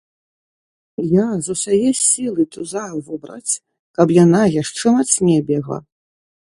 [1.15, 3.53] Я з усяе сілы тузаю вобраць,
[4.01, 5.79] каб яна яшчэ мацней бегла.